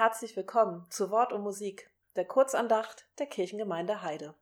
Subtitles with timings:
[0.00, 4.34] Herzlich willkommen zu Wort und Musik, der Kurzandacht der Kirchengemeinde Heide.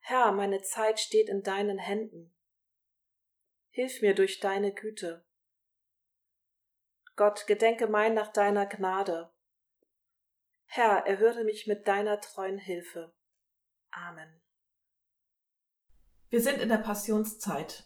[0.00, 2.30] Herr, meine Zeit steht in deinen Händen.
[3.70, 5.24] Hilf mir durch deine Güte.
[7.16, 9.32] Gott, gedenke mein nach deiner Gnade.
[10.66, 13.14] Herr, erhöre mich mit deiner treuen Hilfe.
[13.92, 14.42] Amen.
[16.28, 17.84] Wir sind in der Passionszeit,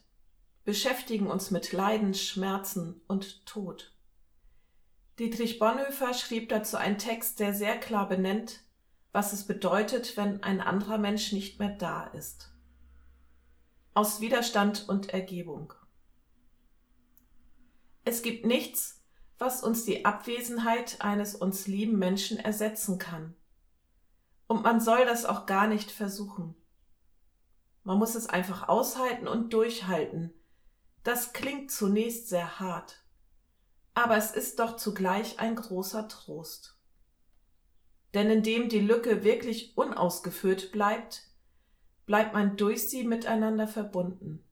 [0.65, 3.95] beschäftigen uns mit Leiden, Schmerzen und Tod.
[5.19, 8.61] Dietrich Bonhoeffer schrieb dazu einen Text, der sehr klar benennt,
[9.11, 12.53] was es bedeutet, wenn ein anderer Mensch nicht mehr da ist.
[13.95, 15.75] Aus Widerstand und Ergebung.
[18.05, 19.03] Es gibt nichts,
[19.39, 23.35] was uns die Abwesenheit eines uns lieben Menschen ersetzen kann.
[24.47, 26.55] Und man soll das auch gar nicht versuchen.
[27.83, 30.33] Man muss es einfach aushalten und durchhalten.
[31.03, 32.98] Das klingt zunächst sehr hart
[33.99, 36.79] aber es ist doch zugleich ein großer Trost.
[38.15, 41.25] Denn indem die Lücke wirklich unausgefüllt bleibt,
[42.07, 44.45] bleibt man durch sie miteinander verbunden.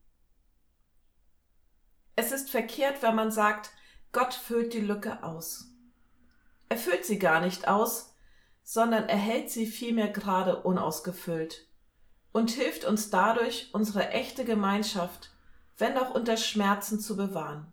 [2.17, 3.71] Es ist verkehrt, wenn man sagt,
[4.11, 5.71] Gott füllt die Lücke aus.
[6.67, 8.13] Er füllt sie gar nicht aus,
[8.63, 11.69] sondern er hält sie vielmehr gerade unausgefüllt
[12.33, 15.31] und hilft uns dadurch, unsere echte Gemeinschaft,
[15.77, 17.71] wenn auch unter Schmerzen, zu bewahren.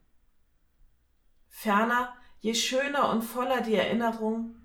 [1.56, 4.56] Ferner, je schöner und voller die Erinnerung,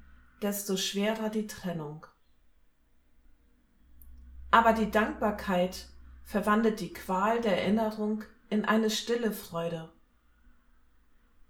[0.41, 2.05] desto schwerer die Trennung.
[4.49, 5.87] Aber die Dankbarkeit
[6.23, 9.93] verwandelt die Qual der Erinnerung in eine stille Freude.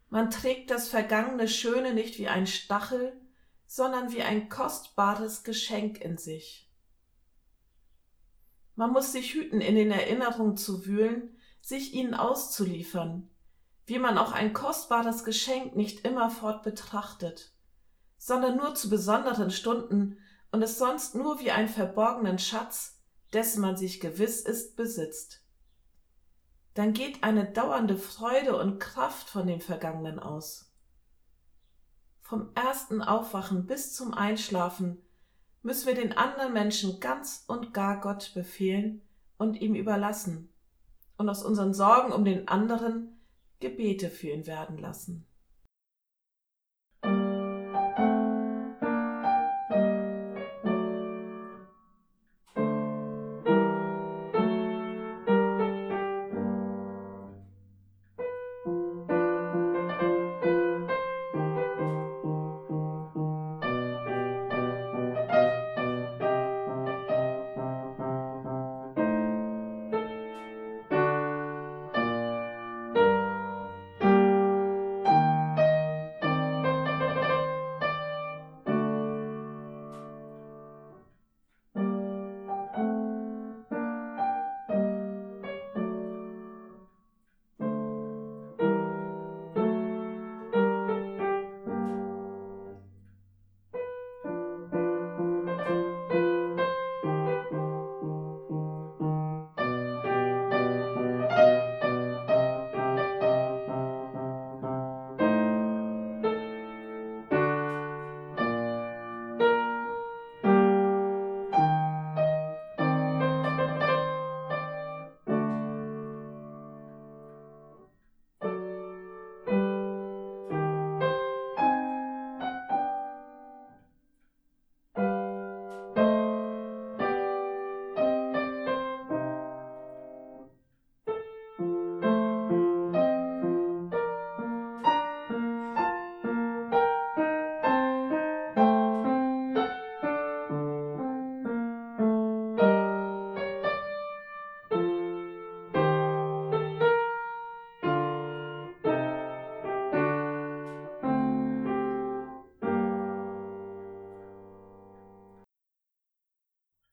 [0.09, 3.19] Man trägt das vergangene Schöne nicht wie ein Stachel,
[3.65, 6.69] sondern wie ein kostbares Geschenk in sich.
[8.75, 13.29] Man muss sich hüten, in den Erinnerungen zu wühlen, sich ihnen auszuliefern,
[13.89, 17.51] wie man auch ein kostbares Geschenk nicht immerfort betrachtet,
[18.17, 20.17] sondern nur zu besonderen Stunden
[20.51, 22.99] und es sonst nur wie einen verborgenen Schatz,
[23.33, 25.44] dessen man sich gewiss ist, besitzt.
[26.75, 30.72] Dann geht eine dauernde Freude und Kraft von dem Vergangenen aus.
[32.22, 35.01] Vom ersten Aufwachen bis zum Einschlafen
[35.63, 39.01] müssen wir den anderen Menschen ganz und gar Gott befehlen
[39.38, 40.53] und ihm überlassen
[41.17, 43.19] und aus unseren Sorgen um den anderen
[43.59, 45.28] Gebete für ihn werden lassen.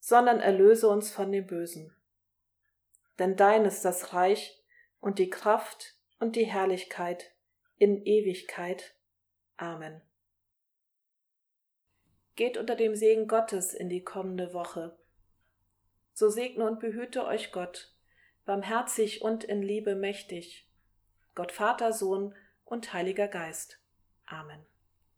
[0.00, 1.94] sondern erlöse uns von dem Bösen.
[3.18, 4.58] Denn dein ist das Reich
[5.00, 7.32] und die Kraft und die Herrlichkeit
[7.76, 8.94] in Ewigkeit.
[9.56, 10.00] Amen.
[12.34, 14.98] Geht unter dem Segen Gottes in die kommende Woche.
[16.12, 17.94] So segne und behüte euch Gott,
[18.46, 20.66] barmherzig und in Liebe mächtig.
[21.34, 23.80] Gott Vater, Sohn und Heiliger Geist.
[24.26, 24.69] Amen.